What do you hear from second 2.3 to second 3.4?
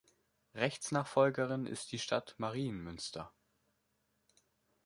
Marienmünster.